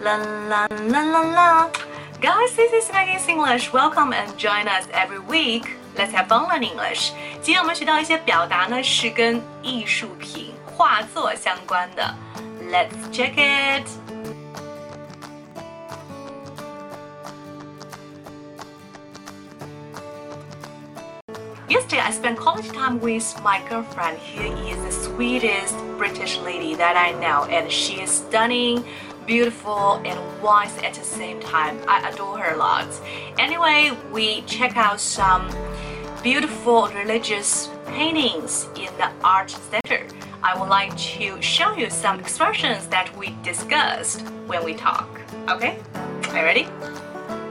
[0.00, 1.70] La la la la la.
[2.20, 3.72] Guys, this is Maggie's English.
[3.72, 5.76] Welcome and join us every week.
[5.96, 7.12] Let's have fun learn English.
[7.42, 12.14] 今天我们学到一些表达呢，是跟艺术品、画作相关的。
[12.70, 13.86] Let's check it.
[21.66, 24.18] Yesterday, I spent quality time with my girlfriend.
[24.18, 28.84] He is the sweetest British lady that I know, and she is stunning,
[29.29, 31.79] beautiful, and wise at the same time.
[31.87, 32.87] I adore her a lot.
[33.37, 35.47] Anyway, we check out some
[36.23, 40.07] beautiful religious paintings in the art center.
[40.41, 45.07] I would like to show you some expressions that we discussed when we talk.
[45.47, 45.77] Okay?
[46.29, 46.67] Are you ready?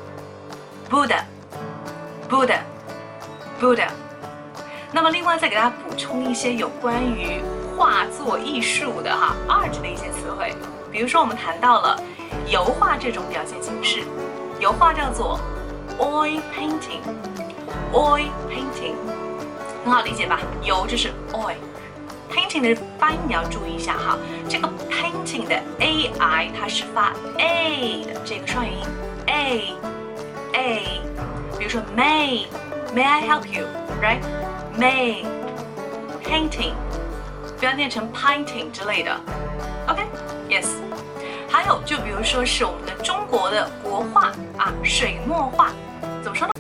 [2.33, 3.89] Buddha，Buddha。
[4.91, 7.43] 那么另外再给大家补充一些有关于
[7.77, 10.55] 画作艺术的哈 art 的一些词汇，
[10.91, 12.03] 比如说我们谈到了
[12.47, 14.03] 油画这种表现形式，
[14.59, 15.39] 油画叫做
[15.99, 18.95] oil painting，oil painting。
[19.85, 20.41] 很好理解吧？
[20.63, 24.17] 油就是 oil，painting 的发音你要注意一下哈。
[24.49, 28.87] 这个 painting 的 a i 它是发 a 的这个双元音
[29.27, 29.75] a。
[31.72, 32.46] 比如说 may
[32.96, 35.26] may I help you？right？may
[36.24, 36.74] painting
[37.60, 39.12] 不要念成 painting 之类的。
[39.88, 40.68] OK？Yes。
[41.50, 45.70] 还有就比如说是我们的中国的国画啊，水墨画，
[46.22, 46.54] 怎么说呢？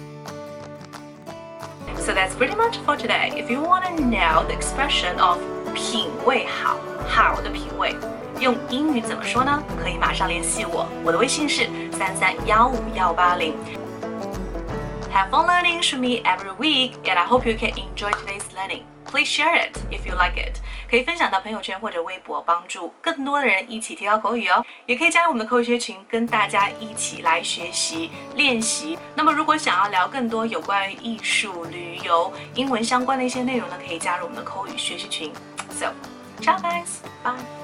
[1.99, 3.31] So that's pretty much for today.
[3.35, 5.39] If you want to know the expression of
[5.75, 6.77] 品味好，
[7.07, 7.95] 好的品味，
[8.39, 9.61] 用英语怎么说呢？
[9.83, 13.53] 可以马上联系我，我的微信是三三幺五幺八零。
[15.12, 18.84] Have fun learning with me every week, and I hope you can enjoy today's learning.
[19.04, 20.58] Please share it if you like it.
[20.88, 24.64] 可以分享到朋友圈或者微博，帮助更多的人一起提高口语哦。
[24.86, 28.98] 也可以加入我们的口语学群，跟大家一起来学习练习。
[29.14, 35.30] 那么，如果想要聊更多有关于艺术、旅游、英文相关的一些内容呢，可以加入我们的口语学习群。
[35.70, 35.92] So,
[36.40, 37.61] ciao guys, bye.